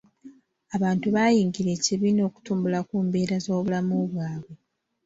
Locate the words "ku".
2.87-2.95